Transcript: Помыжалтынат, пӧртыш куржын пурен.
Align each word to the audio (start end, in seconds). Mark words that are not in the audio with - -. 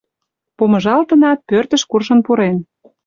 Помыжалтынат, 0.57 1.39
пӧртыш 1.49 1.81
куржын 1.89 2.19
пурен. 2.25 2.57